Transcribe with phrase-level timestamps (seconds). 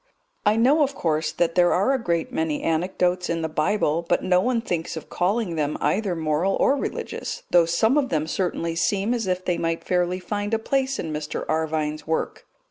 [0.47, 4.23] I know, of course, that there are a great many anecdotes in the Bible, but
[4.23, 8.75] no one thinks of calling them either moral or religious, though some of them certainly
[8.75, 11.45] seem as if they might fairly find a place in Mr.
[11.47, 12.47] Arvine's work.